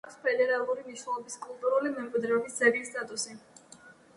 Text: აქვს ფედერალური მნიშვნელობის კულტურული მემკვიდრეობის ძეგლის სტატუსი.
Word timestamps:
აქვს 0.09 0.15
ფედერალური 0.21 0.85
მნიშვნელობის 0.87 1.35
კულტურული 1.43 1.93
მემკვიდრეობის 1.99 2.59
ძეგლის 2.63 2.91
სტატუსი. 2.93 3.39